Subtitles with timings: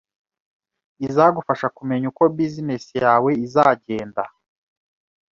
[1.07, 4.23] izagufasha kumenya uko business yawe izagenda,